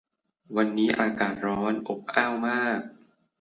[0.55, 2.79] วันนี้อากาศร้อนอบอ้าวมาก